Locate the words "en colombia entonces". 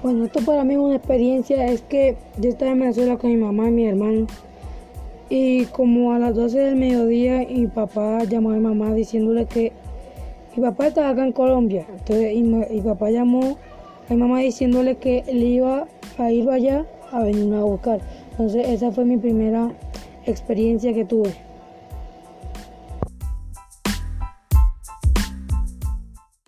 11.22-12.32